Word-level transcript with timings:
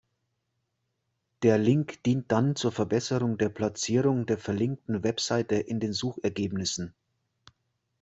Der 1.43 1.59
Link 1.59 2.01
dient 2.07 2.31
dann 2.31 2.55
zur 2.55 2.71
Verbesserung 2.71 3.37
der 3.37 3.49
Platzierung 3.49 4.25
der 4.25 4.39
verlinkten 4.39 5.03
Webseite 5.03 5.53
in 5.57 5.79
den 5.79 5.93
Suchergebnissen. 5.93 6.95